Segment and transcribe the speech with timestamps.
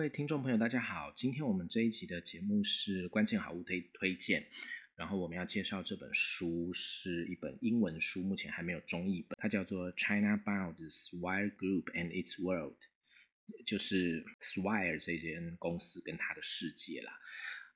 [0.00, 1.12] 各位听众朋友，大家好。
[1.14, 4.46] 今天我们这一集的节目是关键好物推推荐，
[4.96, 12.76] 然后我们要介绍这本书是一本英文书，目前还没有中译本，它叫做《China Bound Swire Group and Its World》，
[13.66, 17.12] 就是 Swire 这间公司跟它的世界啦。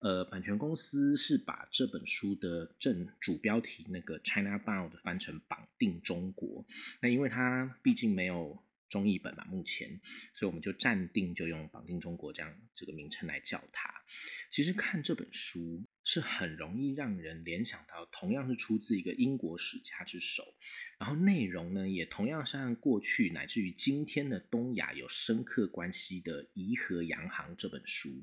[0.01, 6.65] 呃，版权公司是把这本书的正主标题那个 China Bound 翻成绑定中国，
[7.03, 8.65] 那因为它毕竟没有。
[8.95, 10.01] 中译本嘛，目前，
[10.35, 13.93] 所以我们就暂定就用“绑定中国”这样这个名称来叫它。
[14.51, 20.45] 其实看这本书是很容易让人联想到，同样是出自一个英国史家之手，
[21.01, 28.23] 然后内容呢也同样是和过去乃至于今天的东亚有深刻关系的《颐和洋行》这本书。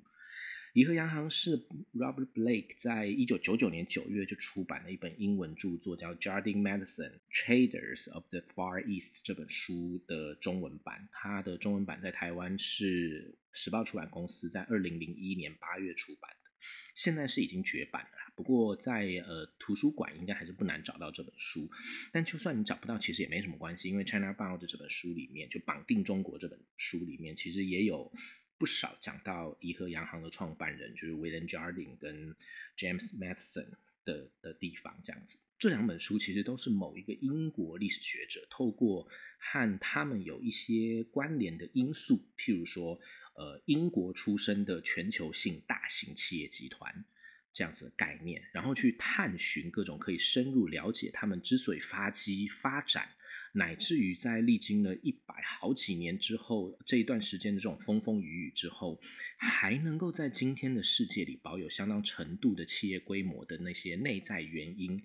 [0.73, 1.57] 颐和洋行是
[1.93, 11.09] Robert Blake 在一九九九年九月就出版了一本英文著作，叫《Jardine Medicine Traders of the Far East》这本书的中文版。
[11.12, 16.49] 它的中文版在台湾是时报出版公司在二零零一年八月出版的，
[16.96, 18.34] 现在是已经绝版了。
[18.34, 21.70] 不过在呃图书馆应该还是不难找到这本书。
[22.13, 28.13] 但就算你找不到，其实也没什么关系，因为《China Bound》这本书里面就绑定中国这本书里面其实也有。
[28.62, 32.35] 不少讲到颐和洋行的创办人，就是 William Jardine 跟
[32.77, 33.70] James Matheson
[34.05, 35.40] 的的地方，这样子。
[35.57, 39.07] 这两本书其实都是某一个英国历史学者透过
[39.40, 42.99] 和他们有一些关联的因素，譬如说，
[43.34, 47.03] 呃，英国出身的全球性大型企业集团
[47.51, 53.09] 这样子的概念，然后去探寻各种可以深入了解他们之所以发迹发展。
[53.54, 59.02] 乃至于在历经了一百好几年之后，这一段时间的这种风风雨雨之后，
[59.38, 65.03] 还能够在今天的世界里保有相当程度的企业规模的那些内在原因，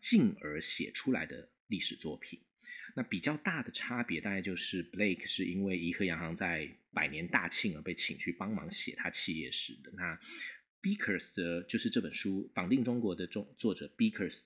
[0.00, 2.40] 进而写出来的历史作品。
[2.94, 9.92] 那比较大的差别，大概就是 Blake 是因为颐和洋行在百年大庆而被请去帮忙写他企业史的。
[9.94, 10.18] 那
[10.80, 14.42] Beakers 的就是这本书绑定中国的中作者 Beakers。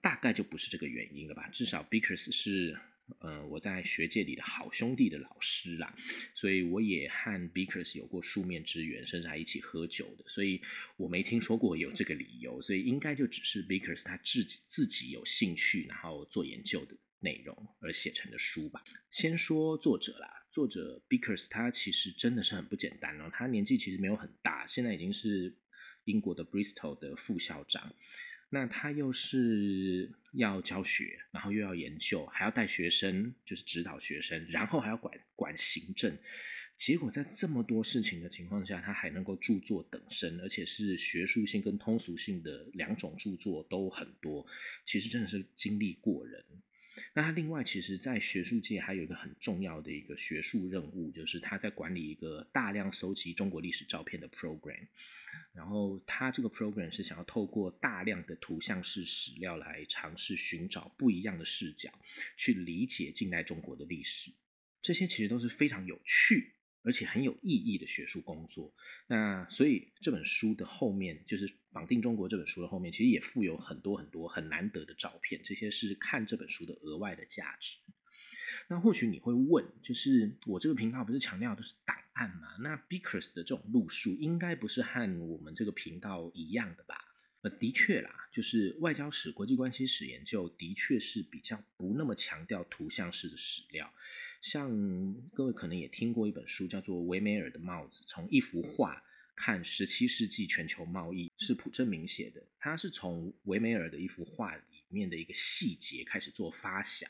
[0.00, 1.48] 大概就不是这个原因了吧？
[1.50, 2.78] 至少 Bickers 是
[3.18, 5.94] 呃我在学界里的好兄弟的老师啦，
[6.34, 10.62] 所以我也和 Bickers 有过数面之缘，甚至还一起喝酒的，所以
[10.96, 18.82] 我没听说过有这个理由，所以应该就只是 Bickers 他自己自己有兴趣，然后做研究的内容而写成的书吧。
[19.10, 25.58] 先说作者啦，作者 Bickers 他其实真的是很不简单哦，他年纪其实没有很大，现在已经是
[26.04, 27.94] 英国的 Bristol 的副校长。
[28.54, 36.18] 那他又是要教学，然后又要研究，还要带学生，就是指导学生，然后还要管管行政。
[36.76, 44.46] 结果在这么多事情的情况下，他还能够著作等身，而且是学术性跟通俗性的两种著作都很多，
[44.84, 46.44] 其实真的是经历过人。
[47.14, 54.86] 那他另外，其实，在学术界还有一个很重要的一个学术任务，就是他在管理一个大量搜集中国历史照片的 program。
[55.52, 61.90] 然后，他这个 program 是想要透过大量的图像式史料来尝试寻找不一样的视角，
[62.36, 64.32] 去理解近代中国的历史。
[64.80, 66.54] 这些其实都是非常有趣。
[66.84, 68.74] 而且很有意义的学术工作，
[69.06, 77.76] 那所以这本书的后面，就是《绑定中国》这本书的后面，其实也附有很多很多很难得的照片，这些是看这本书的额外的价值。
[78.68, 82.56] 那或许你会问，就是我这个频道不是强调的是档案吗？
[82.60, 86.96] 那 Bickers 的这种路数，应该不是和我们这个频道一样的吧？
[87.42, 93.92] 呃，的确啦，就是外交史、国际关系史研究，的确是比较不那么强调图像式的史料。
[94.42, 99.00] 像各位可能也听过一本书，叫做《维梅尔的帽子》，从一幅画
[99.36, 102.44] 看十七世纪全球贸易，是朴正明写的。
[102.58, 107.08] 他是从维梅尔的一幅画里面的一个细节开始做发想，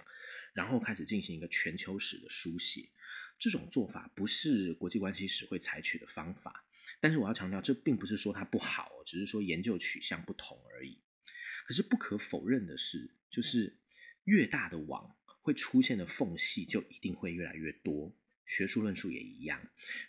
[0.53, 2.91] 然后开始进行一个全球史的书写。
[3.39, 6.67] 这种做法不是国际关系史会采取的方法，
[7.01, 11.01] 但是我要强调，这并不是说它不好，只是说研究取向不同而已。
[11.67, 13.79] 可是不可否认的是，就是
[14.25, 15.17] 越大的网。
[15.43, 18.17] 会出现的缝隙就一定会越来越多，
[18.47, 19.61] 学术论述也一样，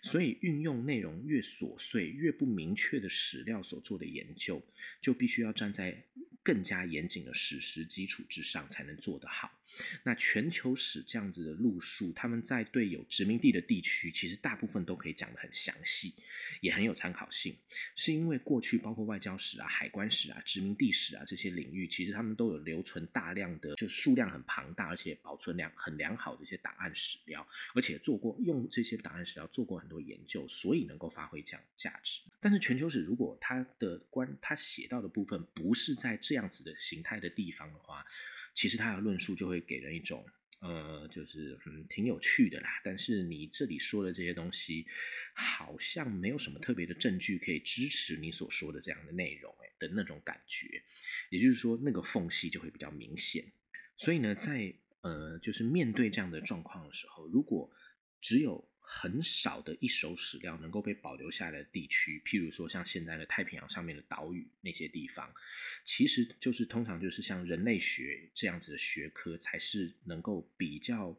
[0.01, 4.65] 所以运用内容越琐碎、越不明确的史料所做的研究，
[5.01, 6.05] 就必须要站在。
[6.45, 9.49] 更加严谨的史实基础之上才能做得好。
[10.03, 16.13] 那全球史这样子的路数，他们在对有殖民地的地区，其实大部分都可以讲得很详细，
[16.61, 17.55] 也很有参考性。
[17.95, 32.21] 是因为过去包括外交史啊、海关史啊、殖民地史啊这些领域，其实他们都有留存大量的，就数量很庞大，而且保存良很良好的一些档案史料，而且做过用这些档案史料做过很多研究，所以能够发挥这样价值。
[32.39, 36.17] 但是全球史如果它的关，它写到的部分不是在。
[36.23, 38.05] 这样子的形态的地方的话，
[38.53, 40.25] 其实它的论述就会给人一种
[40.61, 42.69] 呃，就是嗯挺有趣的啦。
[42.83, 44.87] 但是你这里说的这些东西，
[45.33, 50.81] 好像没有什么特别的证据可以支持你所说的这样的内容，哎的那种感觉。
[51.29, 53.51] 也就是说，那个缝隙就会比较明显。
[53.97, 57.69] 所以呢，在呃，就是面对这样的状况的时候，如果
[58.21, 65.33] 只有很少的一手史料能够被保留下来的地区，譬如说像现在的太平洋上面的岛屿那些地方，
[65.83, 71.17] 其实就是通常就是像人类学这样子的学科，才是能够比较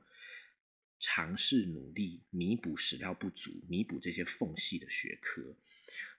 [1.01, 5.57] 尝试努力弥补史料不足、弥补这些缝隙的学科。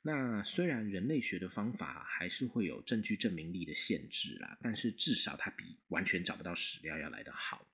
[0.01, 7.65] 那虽然人类学的方法还是会有证据证明力的限制啦，但是至少它比完全找不到史料要来得好。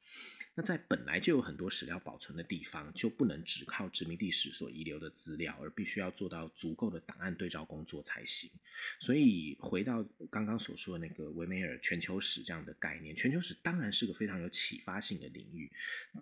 [0.54, 8.52] 那在本来就有很多史料保存的地方，就不能只靠殖民地史所遗留的资料，而必须要做到足够的档案对照工作才行。
[9.00, 15.72] 所以回到刚刚所说的那个维梅尔全球史这样的概念，全球史当然是个非常有启发性的领域，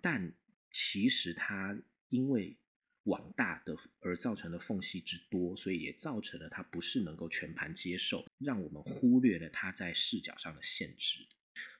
[0.00, 0.32] 但
[0.72, 1.76] 其实它
[2.08, 2.56] 因为
[3.02, 11.26] 网大的而造成的缝隙之多，所以也造成了它不是能够全盘接受，让我们忽略了它在视角上的限制。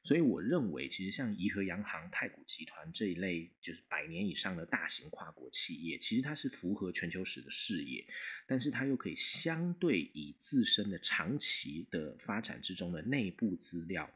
[0.03, 8.07] 所以我认为，其实像怡和洋行、太古集团这一类就是百年以上的大型跨国企业，其实它是符合全球史的视野，
[8.47, 14.11] 但是它又可以相对以自身的长期的发展之中的内部资料，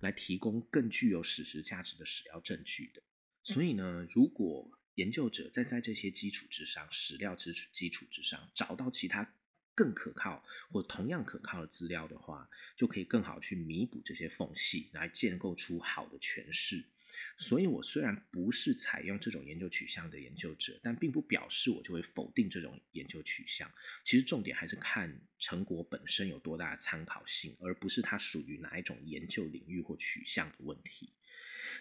[0.00, 3.02] 来提供更具有史实价值的史料证据的。
[3.42, 9.34] 所以呢，如果研究者在在这些基础之上，史料基础基础之上找到其他。
[9.74, 16.84] 更可靠或同样可靠的资料的话，就可以更好去弥补这些缝隙，来建构出好的诠释。
[17.38, 23.70] 所以，我虽然不是采用这种研究取向的研究者，但并不表示我就会否定这种研究取向。
[24.04, 31.12] 其实，重点还是看成果本身有多大的参考性，而不是它属于哪一种研究领域或取向的问题。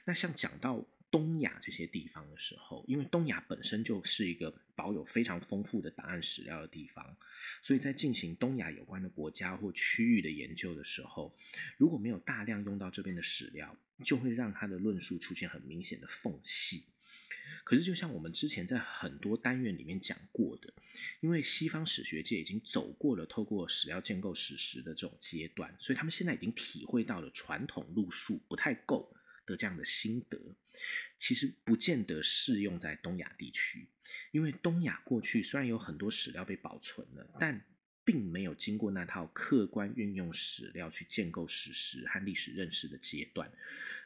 [0.06, 0.86] 那像讲到。
[1.14, 7.16] 东亚这些地方的时候，因为东亚本身就是一个保有非常丰富的档案史料的地方，
[7.62, 11.38] 所以在进行东亚有关的国家或区域的研究的时候，
[11.78, 16.86] 如果没有大量用到这边的史料，就会让他的论述出现很明显的缝隙。
[17.64, 20.74] 可是，就像我们之前在很多单元里面讲过的，
[21.22, 29.16] 因为西方史学界已经走过了透过史料建构史实的这种阶段，所以他们现在已经体会到了传统路数不太够。
[29.46, 30.56] 的这样的心得，
[31.18, 33.88] 其实不见得适用在东亚地区，
[34.32, 37.66] 因为东亚过去虽然有很多史料被保存了，但
[38.06, 43.52] 并没有经过那套客观运用史料去建构史实和历史认识的阶段，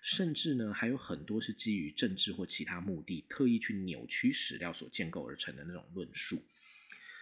[0.01, 6.45] 甚至呢还有很多是基于政治或其他目的，特意去扭曲史料所建构而成的那种论述。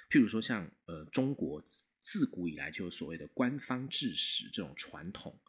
[0.10, 1.64] 譬如说像呃中国
[2.02, 5.40] 自古以来就有所谓的官方治史这种传统。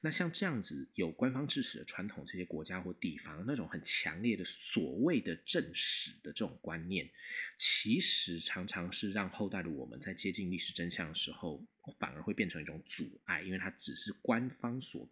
[0.00, 7.10] 那像这样子有官方支持的传统，这些国家或地方那种很强烈的所谓的正史的这种观念，
[7.58, 11.64] 其实常常是让后代的我们在接近历史真相的时候，
[11.98, 15.08] 反而会变成一种阻碍，因为它只是官方所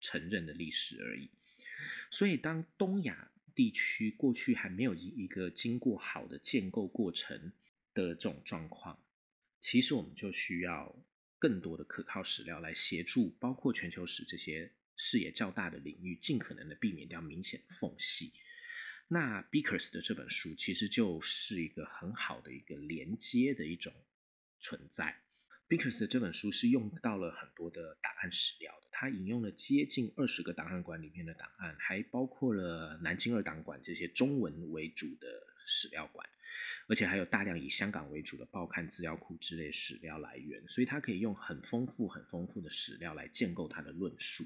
[0.00, 1.30] 承认的历史而已。
[2.10, 7.52] 所以，当东亚地区过去还没有一一个经过好的建构过程
[7.94, 8.98] 的这种状况，
[9.60, 10.96] 其实我们就需要。
[11.40, 18.32] 更多的可靠史料来协助，包括全球史这些视野较大的领域，尽可能的避免掉明显缝隙。
[19.08, 23.92] 那 Beakers 的这本书其实就是一个很好的一个连接的一种
[24.60, 25.22] 存在。
[25.68, 35.26] Beakers 的这本书是用到了很多的档案史料的，它引用了接近二十个档案馆里面的档案，还包括了南京二档馆这些中文为主的
[35.66, 36.28] 史料馆。
[36.88, 44.44] 而且还有大量以香港为主的报刊资料库之类史料来源，所以他可以用很丰富、很丰富的史料来建构他的论述。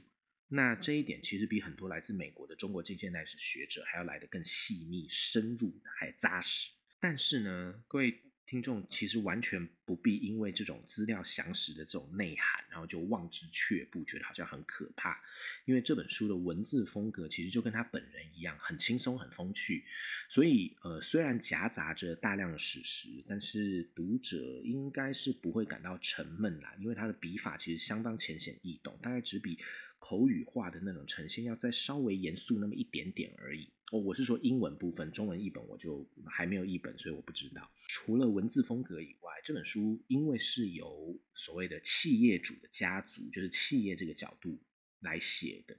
[0.48, 6.70] 那这一点其实比很多来自美国的中国近现代史学者还要来得更细腻、深入，还扎实。
[7.00, 8.23] 但是呢，各位。
[8.46, 15.20] 听众其实完全不必因为这种资料详实的这种内涵，然后就望之却步，觉得好像很可怕。
[15.64, 19.84] 因为这本书的文字风格其实就跟他本人一样，很轻松、很风趣。
[20.28, 29.58] 所以，呃，虽然夹杂着大量的史实，但是读者应该是不会感到沉闷啦，因为他的笔法其实相当浅显易懂，大概只比。
[30.00, 37.70] 口语化的那种呈现要再稍微严肃那么一点点而已我是说英文部分，中文译本我就还没有译本，所以我不知道。
[37.88, 44.58] 除了文字风格以外，这本书因为是由所谓的企业主的家族，就是企业这个角度
[45.00, 45.76] 来写的，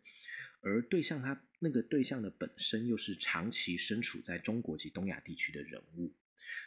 [0.61, 6.13] 而对象他那个对象的本身又是长期身处在中国及东亚地区的人物。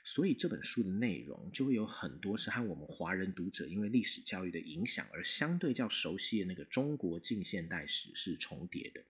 [0.05, 9.05] 所以这本书的内容就会有很多是和我们华人读者因为历史教育的影响而相对较熟悉的那个中国近现代史是重叠的。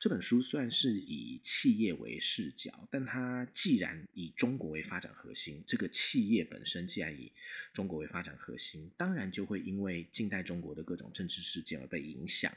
[0.00, 7.32] 这本书虽然是以企业为视角，但它既然以中国为发展核心，这个企业本身既然以
[7.72, 12.56] 中国为发展核心，当然就会因为近代中国的各种政治事件而被影响，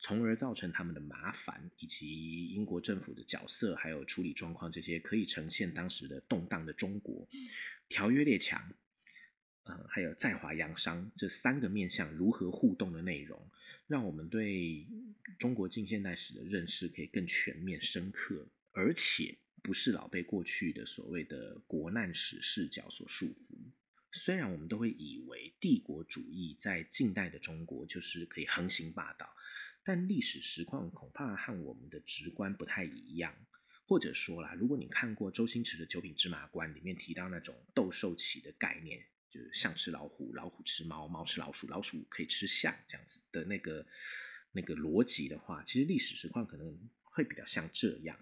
[0.00, 7.28] 从而造成他们的麻烦，以及英国政府的角色还有处理状况这些，可以呈现当时的动荡的中国。
[7.88, 8.72] 条约列强，
[9.70, 13.40] 呃，还有在华洋商这三个面向如何互动的内容。
[13.86, 14.86] 让我们对
[15.38, 23.58] 中国近现代史的认识可以更全面、深刻，而且不是老被过去的所谓的国难史视角所束缚。
[24.12, 29.28] 虽然我们都会以为帝国主义在近代的中国就是可以横行霸道，
[29.84, 33.34] 但历史实况恐怕和我们的直观不太一样。
[33.86, 39.04] 或者说啦，如果你看过周星驰的《九品芝麻官》里面提到那种斗兽棋的概念。
[39.30, 43.86] 就是象吃老虎，老虎吃猫，猫吃老鼠，老鼠可以吃象这样子的那个
[44.52, 48.18] 那个逻辑的话，其实历史实况可能会比较像这样。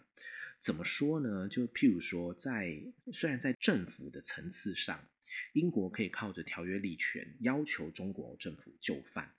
[0.60, 1.48] 怎么说呢？
[1.48, 5.08] 就譬如说，在虽然在政府的层次上，
[5.54, 9.34] 英国可以靠着条约立权要求中国政府就范，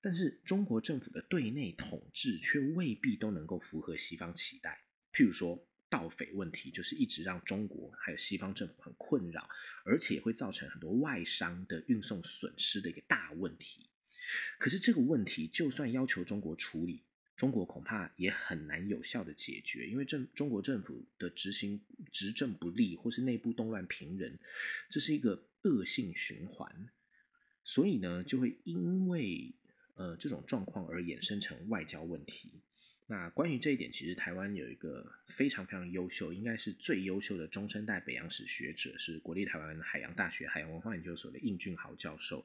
[0.00, 4.84] 但是中国政府的对内统治却未必都能够符合西方期待。
[5.12, 5.66] 譬如说。
[5.88, 9.48] 盗匪问题就是一直让中国还有西方政府很困扰，
[9.84, 13.88] 而且会造成很多外商的运送损失的一个大问题。
[14.58, 17.04] 可是这个问题就算要求中国处理，
[17.36, 24.36] 中国恐怕也很难有效的解决，因为政中国政府的执行执政不力，或是内部动乱频仍，
[24.90, 26.88] 这是一个恶性循环。
[27.62, 29.54] 所以呢，就会因为
[29.94, 32.62] 呃这种状况而衍生成外交问题。
[33.08, 42.44] 那关于这一点，其实台湾有一个非常非常优秀，应该是最优秀的中生代北洋史学者，是国立台湾海洋大学海洋文化研究所的应俊豪教授。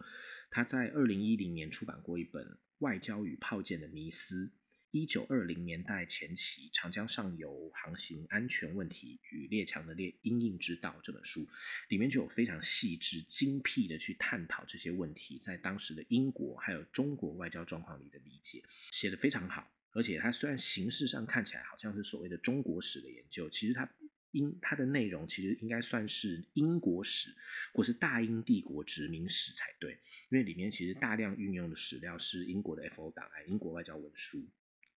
[0.52, 2.46] 他在二零一零年出版过一本
[2.78, 4.52] 《外交与炮舰的迷思：
[4.92, 11.48] 一九二零年代前期长江上游航行安全问题与列强的列应应之道》这本书，
[11.90, 19.68] 里面就有非常细致精辟的去探讨这些问题在当时的英国还有中国外交状况里的理解，写得非常好。
[19.94, 23.90] 而且它虽然形式上看起来好像是所谓的中国史的研究，其实它
[24.32, 27.36] 英它的内容其实应该算是英国史
[27.74, 33.12] 或是大英帝国殖民史才对，因为里面其实大量运用的史料是英国的 F.O.
[33.12, 34.48] 档案、英国外交文书，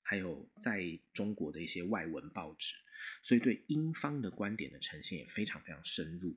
[0.02, 2.76] 还有在中国的一些外文报纸，
[3.22, 6.36] 所以对英方的观点的呈现也非常非常深入。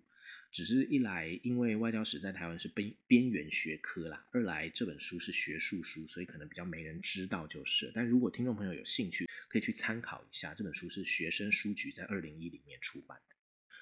[0.57, 7.91] 只是一来，因为外交史在台湾是边边缘学科啦；二来这本书是学术书，所以可能比较没人知道就是。
[7.93, 10.55] 但如果听众朋友有兴趣，可以去参考一下。
[10.55, 13.35] 这本书是学生书局在二零一零年出版的。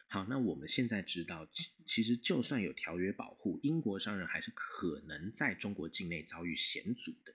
[0.08, 7.34] 好，那我们现在知道，其其实就算有条约保护，英国商人还是可能在中国境内遭遇险阻的。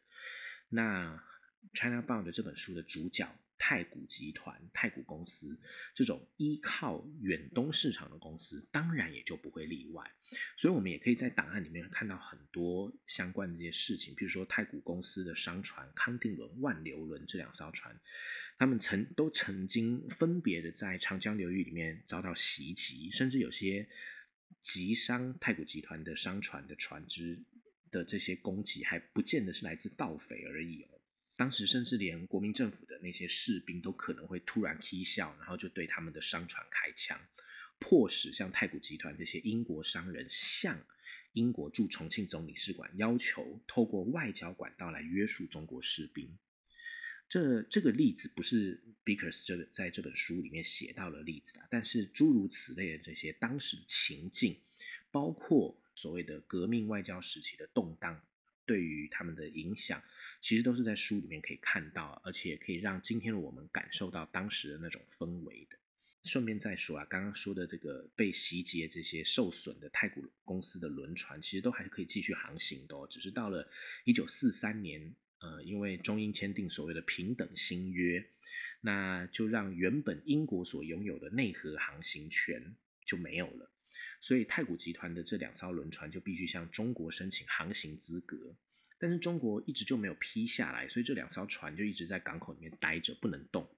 [0.68, 1.24] 那
[1.72, 3.34] China Bound 这本书的主角。
[3.62, 5.60] 太古集团、太古公司
[5.94, 10.10] 这种依靠远东市场的公司，当然也就不会例外。
[10.56, 18.00] 所以，我们也可以在档案里面看到很多相关的这些事情，比如说太古公司的商船康定轮、万流轮这两艘船，
[18.56, 23.86] 他们曾都曾经分别的在长江流域里面遭到袭击，甚至有些
[24.62, 27.44] 击伤太古集团的商船的船只
[27.90, 30.99] 的这些攻击，还不见得是来自盗匪而已哦。
[31.40, 37.18] 当时甚至连国民政府的那些士兵都可能会突然踢笑，然后就对他们的商船开枪，
[37.78, 40.78] 迫使像太古集团这些英国商人向
[41.32, 46.36] 英国驻重庆总领事馆要求透过外交管道来约束中国士兵。
[47.26, 54.60] 这这个例子不是 Bickers 这在这本书里面写到的例子啊，但是诸如此类的这些当时情境，
[55.10, 58.20] 包括所谓的革命外交时期的动荡。
[58.70, 60.00] 对于他们的影响，
[60.40, 65.76] 其实都是在书里面可以看到，而且可以让今天的我们感受到当时的那种氛围的。
[66.22, 73.68] 顺便再说啊，刚刚说的这个被袭击这些受损的太古公司的轮船，其实都还是可以继续航行的，只是到了
[74.04, 78.24] 一九四三年，呃，因为中英签订所谓的平等新约，
[78.82, 83.72] 那就让原本英国所拥有的内河航行权就没有了。
[84.20, 88.54] 所以太古集团的这两艘轮船就必须向中国申请航行资格，
[88.98, 93.68] 但是中国一直就没有批下来，所以这两艘船就一直在港口里面待着不能动。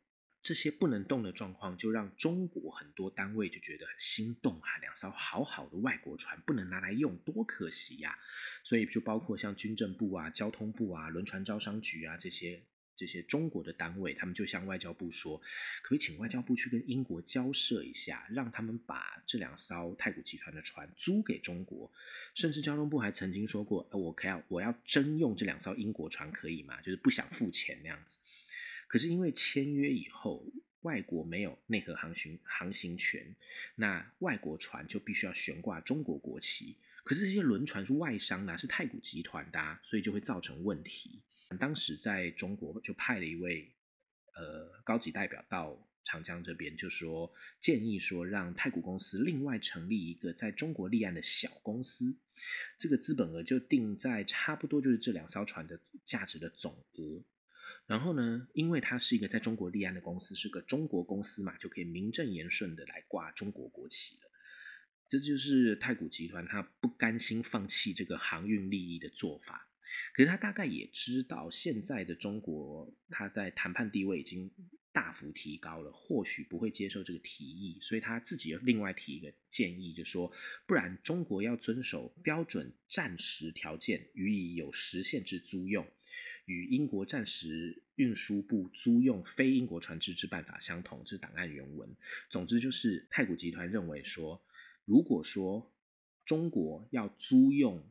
[0.43, 8.19] 这些不能动的状况，就让中国很多单位就觉得很心动啊，两艘好好的外国船不能拿来用，多可惜呀！
[8.65, 12.65] 所以就包括像军政部啊、交通部啊、轮船招商局啊这些。
[12.95, 21.91] 这些中国的单位，他们就向外交部说，可不可以请外交部去跟英国交涉一下，让他们把这两艘太古集团的船租给中国。
[22.35, 26.81] 甚至交通部还曾经说过，我可要我要征用这两艘英国船，可以吗？
[26.81, 28.19] 就是不想付钱那样子。
[28.89, 30.45] 可是因为签约以后，
[30.83, 33.35] 外国没有内河航行航行权，
[33.77, 36.77] 那外国船就必须要悬挂中国国旗。
[37.05, 41.21] 可是这些轮船是外商的，是太古集团的，所以就会造成问题。
[41.57, 43.73] 当时在中国就派了一位
[44.35, 52.17] 呃高级代表到长江这边，就说建议说让太古公司另外成立一个在中国立案的小公司，
[52.79, 57.25] 这个资本额就定在差不多就是这两艘船的价值的总额。
[57.87, 64.31] 然后呢，因为它是一个在中国立案的公司，是个中国公司嘛，就可以名正言顺的来挂中国国旗了。
[65.09, 69.69] 这就是太古集团他不甘心放弃这个航运利益的做法。
[70.15, 74.51] 可是他大概也知道，现在的中国他在谈判地位已经
[74.93, 80.33] 大幅提高了，或许不会接受这个提议，所以他自己又另外提一个建议，就说
[80.67, 85.87] 不然中国要遵守标准战时条件，予以有时限制租用。
[86.45, 91.97] 与英国战时运输部租用非英国船只之办法相同，这是档案原文。
[92.29, 94.45] 总之就是太古集团认为说，
[94.85, 95.73] 如果说
[96.27, 97.89] 中国要租用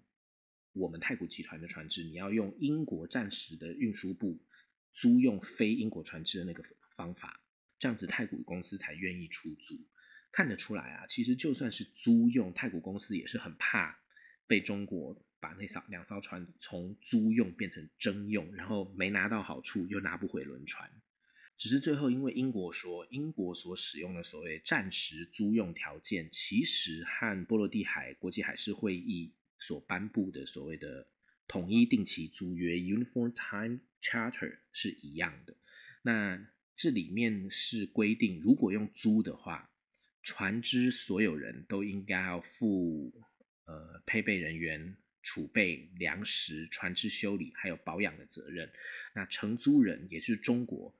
[0.74, 4.42] 我们太古集团的船只，你要用英国战时的运输部
[4.94, 6.64] 租用非英国船只的那个
[6.96, 7.42] 方法，
[7.80, 9.76] 这样子太古公司才愿意出租。
[10.32, 14.00] 看得出来啊，其实就算是租用，太古公司也是很怕
[14.48, 15.26] 被中国。
[15.42, 20.88] 把那艘两艘船从租用变成征用，然后没拿到好处，又拿不回轮船。
[21.58, 31.08] 只是最后，因为英国说，英国所使用的所谓战时租用条件，其实和波罗的海国际海事会议所颁布的所谓的
[31.48, 35.56] 统一定期租约 （Uniform Time Charter） 是一样的。
[36.02, 39.72] 那这里面是规定，如果用租的话，
[40.22, 43.14] 船只所有人都应该要负
[43.64, 44.98] 呃配备人员。
[45.24, 48.74] 储备粮食、船只修理还有保养的责任，
[49.14, 50.96] 那承租人也是中国，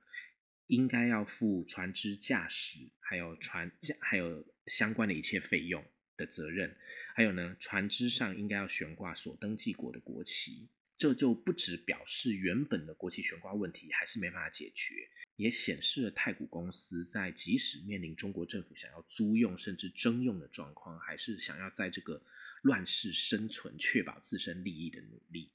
[0.68, 5.84] 应该要负船只驾驶，还有船驾还有相关的一切费用
[6.24, 6.76] 的责任。
[7.14, 10.68] 还有呢，船只上应该要悬挂所登记国的国旗。
[10.96, 22.22] 这就不只表示原本的国旗悬挂问题还是没办法解决，也显示了太古公司在即使面临中国政府想要租用甚至征用的状况，还是想要在这个。
[22.62, 25.50] 乱世生存，确保自身利益的努力。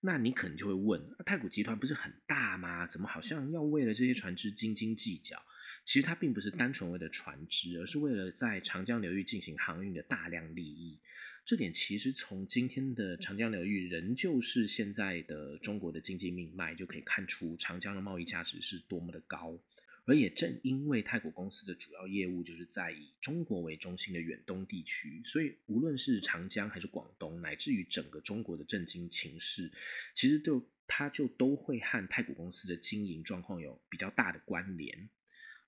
[0.00, 2.88] 那你可能就会问：太古集团不是很大吗？
[2.88, 5.40] 怎么好像要为了这些船只斤斤计较？
[5.84, 11.00] 其实它并不是单纯为了船只，而是为了在长江流域进行航运的大量利益。
[11.44, 19.58] 这点其实从今天的长江流域仍旧是现在的中国的经济命脉，就可以看出长江的贸易价值是多么的高。
[20.04, 29.70] 而也正因为泰国公司的主要业务就是在以中国为中心的远东地区，所以无论是长江还是广东，乃至于整个中国的政经情势，
[30.16, 35.08] 其实就它就都会和泰国公司的经营状况有比较大的关联。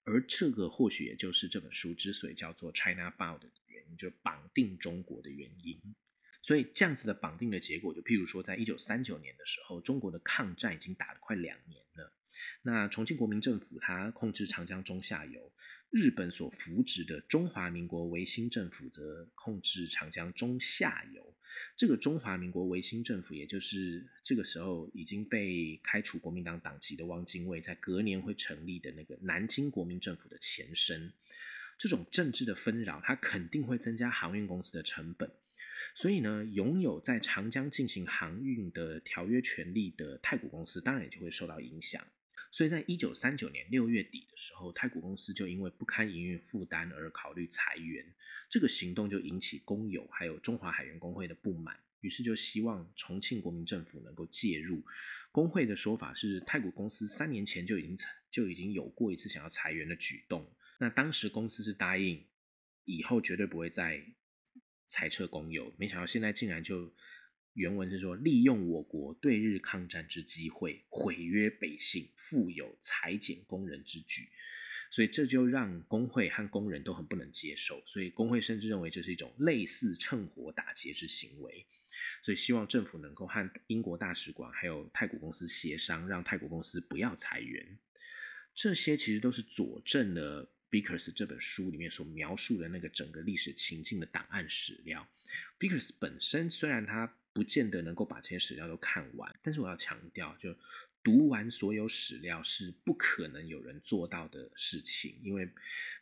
[0.04, 5.80] 而这个或许也就是这本书之所以叫做 China Bound 的原因，就是绑定中国的原因。
[6.42, 12.12] 所以这样子的绑定的结果，就譬如说，在一九三九年的时候，中国的抗战已经打了快两年了。
[12.62, 15.52] 那重庆国民政府它控制长江中下游，
[15.94, 21.32] 日本所扶植的中华民国维新政府则控制长江中下游。
[21.76, 31.12] 这个中华民国维新政府，也就是这个时候已经被开除国民党党籍的汪精卫，在隔年会成立的那个南京国民政府的前身。
[31.78, 35.30] 这种政治的纷扰，它肯定会增加航运公司的成本。
[35.94, 42.04] 所以呢，拥有在长江进行航运的条约权利的太古公司，当然也就会受到影响。
[42.54, 48.06] 所以在一九三九年六月底的时候，太古公司就因为不堪营运负担而考虑裁员。
[48.48, 54.84] 这个行动就引起工友还有中华海员工会的不满，于是就希望重庆国民政府能够介入。
[55.32, 57.98] 工会的说法是，太古公司三年前就已经
[58.30, 60.48] 就已经有过一次想要裁员的举动。
[60.78, 62.24] 那当时公司是答应
[62.84, 64.00] 以后绝对不会再
[64.86, 66.94] 裁撤工友，没想到现在竟然就。
[67.54, 74.28] 原文是说，利用我国对日抗战之机会，毁约北信，负有裁减工人之举，
[74.90, 81.64] 所以这就让工会和工人都很不能接受，所以工会甚至认为这是一种类似趁火打劫之行为，
[82.22, 87.78] 所以希望政府能够和英国大使馆还有泰国公司协商，让泰国公司不要裁员。
[88.54, 95.08] 这些其实都是佐证了 Bickers 这本书里面所描述的那个整个历史情境的档案史料。
[95.58, 100.56] Bickers 本身虽然他不见得能够把这些史料都看完，但是我要强调，就
[101.02, 105.50] 读完所有史料是不可能有人做到的事情，因为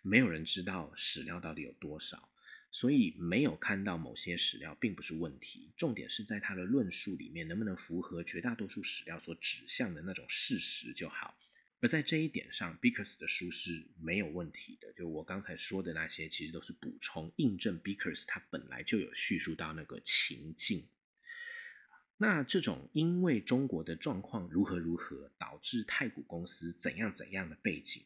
[0.02, 2.28] 没有人知道史料到底有多少，
[2.70, 11.36] 所以没有看到某些史料并不是问题，重点是在他的论述里面能不能符合绝大多数史料所指向的那种事实就好。
[11.80, 14.92] 而在这一点上 b i c k e r s 的书是没有问题的。
[14.92, 20.86] 就我刚才说的那些，其实都是补充、印证 b i c k e r s 他本来就有叙述到那个情境。
[22.22, 28.04] 那这种因为中国的状况如何如何，导致太古公司怎样怎样的背景，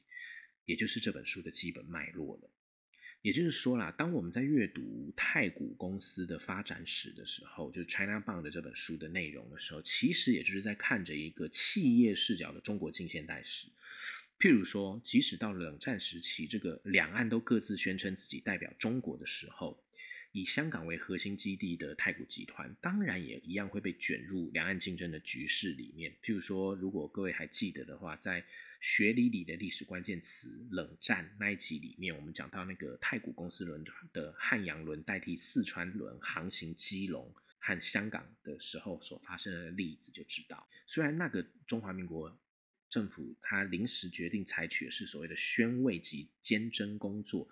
[0.65, 2.51] 也就是这本书的基本脉络了。
[3.21, 13.69] 也就是说啦，当我们在阅读太古公司的发展史的时候，就是 China Bond 这本书的内容的时候，其实也就是在看着一个企业视角的中国近现代史。
[14.39, 19.86] 譬如说，即使到冷战时期，这个两岸都各自宣称自己代表中国的时候。
[20.37, 26.15] 以香港为核心基地的太古集团，当然也一样会被卷入两岸竞争的局势里面。
[26.23, 28.45] 譬如说，如果各位还记得的话，在
[28.79, 42.39] 学理里的历史关键词“冷战”那一集里面，我们讲到那个太古公司轮的汉阳轮代替四川轮航行基隆和香港的时候所发生的例子，就知道，虽然那个中华民国。
[42.89, 47.47] 政府他临时决定采取的是所谓的宣慰及监侦工作，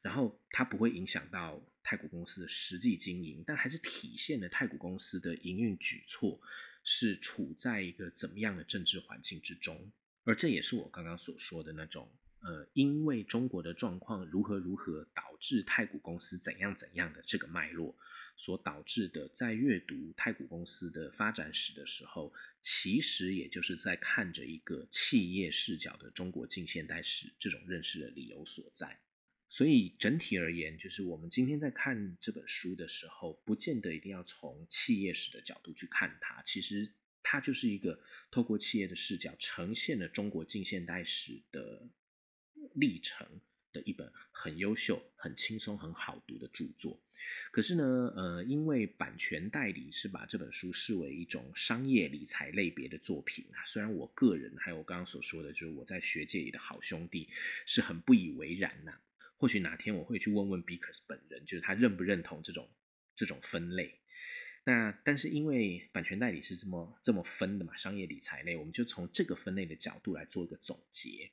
[0.00, 6.38] 然后它不会影响到太古公司的实际经营，但还是体现了太古公司的营运举措
[6.84, 9.90] 是处在一个怎么样的政治环境之中，
[10.24, 12.06] 而这也是我刚刚所说的那种。
[12.40, 17.96] 呃，因为中国的状况如何如何，导致太古公司怎样怎样的这个脉络，
[18.36, 29.00] 所导致的，在阅读太古公司的发展史的时候，其实也就是在看着一个企业视角的中国近现代史这种认识的理由所在。
[29.48, 41.88] 所以整体而言，就是我们今天在看这本书的时候，不见得一定要从企业史的角度去看它，其实它就是一个透过企业的视角，呈现了中国近现代史的。
[42.74, 43.26] 历程
[43.72, 47.00] 的一本很优秀、很轻松、很好读的著作。
[47.50, 53.64] 可是呢，呃，因为版权代理是把这本书视为一种商业理财类别的作品啊。
[53.64, 57.28] 虽然我个人还有我刚刚所说的，就是我在学界里的好兄弟
[57.64, 58.92] 是很不以为然呐。
[59.38, 62.68] 或许哪天我会去问问 Beckers 本人，就是他认不认同这种
[63.16, 64.00] 这种分类。
[64.64, 71.30] 那但是因为版权代理是这么这么分的嘛，商业理财类，我们就从这个分类的角度来做一个总结。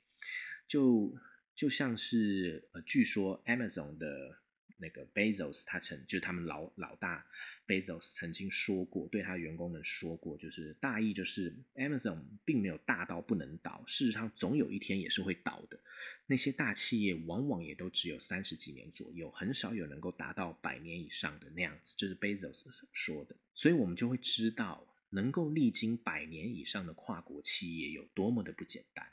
[0.68, 1.14] 就
[1.54, 4.38] 就像是呃，据说 Amazon 的
[4.78, 7.26] 那个 Bezos，他曾就是他们老老大
[7.68, 15.80] Bezos 曾经说过，对他员工们说过，就是大意就是 Amazon 并没有大到不能倒，事实上总有一天也是会倒的。
[16.28, 23.36] 那些大企业往往也都只有三十几年左右，很少有能够达到百年以上的那样子，这是 Bezos 说的。
[23.54, 29.08] 所以我们就会知道，能够历经百年以上的跨国企业有多么的不简单。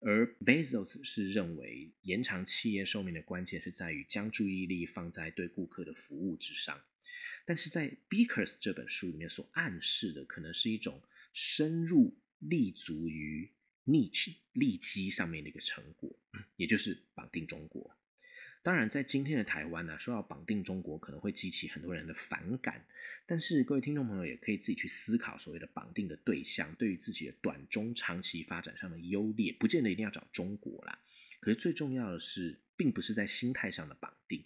[0.00, 6.80] 而 Bezos 是认为延长企业寿命的关键是在于将注意力放在对顾客的服务之上，
[7.44, 11.02] 但是在 Beakers 这本书里面所暗示的，可能是一种
[11.34, 13.52] 深入立足于
[13.84, 16.18] niche 利基上面的一个成果，
[16.56, 17.94] 也就是绑定中国。
[18.62, 22.84] 当然，在今天的台湾呢，说要绑定中国，可能会激起很多人的反感。
[23.24, 30.98] 但是，各位听众朋友也可以自己去思考，所谓的绑定的对象，对于自己的短中长期发展上的优劣，不见得一定要找中国啦。
[31.40, 34.44] 可是最重要的是，并不是在心态上的绑定，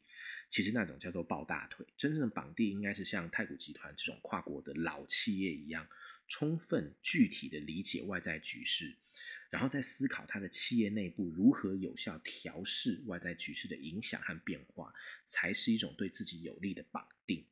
[0.49, 1.85] 其实那种叫做抱大腿。
[1.97, 5.89] 真正的绑定，应该是像太古集团这种跨国的老企业一样，
[6.29, 8.95] 充分具体的理解外在局势。
[9.55, 14.93] 然后再思考它的企业内部如何有效调试外在局势的影响和变化，
[15.29, 17.47] 才是一种对自己有利的绑定。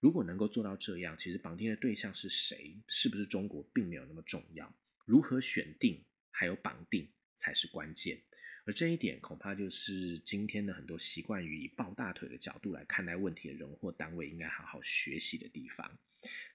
[0.00, 4.74] 如果能够做到这样，其实绑定的对象是谁，是不是中国，并没有那么重要。
[5.04, 8.22] 如何选定，还有绑定才是关键。
[8.64, 15.98] 而这一点，恐怕就是今天的很多习惯于以抱大腿的角度来看待问题的人或单位，应该好好学习的地方。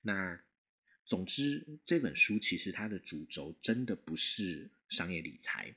[0.02, 0.42] 那。
[1.08, 5.74] 总之，这本书其实它的主轴真的不是商业理财，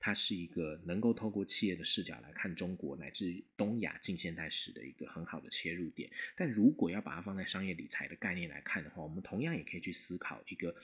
[0.00, 6.10] 它是一个能够透过企业的视角来看中国乃至东亚近现代史的一个很好的切入点。
[6.36, 10.74] 但如果要把它放在商业理财的概念来看的话，我们同样也可以去思考一个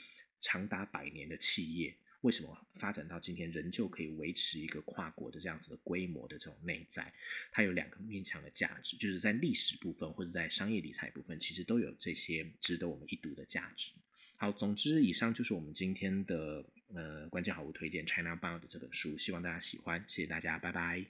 [0.40, 1.96] 长达百年的企业。
[2.22, 7.12] 为什么发展到今天仍旧可以维持一个跨国的这样子的规模的这种内在？
[7.52, 13.92] 它有两个面向的价值，就是在历史部分或者在商业理财部分，其实都有这些值得我们一读的价值。
[14.36, 21.06] 好，总之以上就是我们今天的呃关键好物推荐《China Bound》的这本书，希望大家喜欢，谢谢大家，拜拜。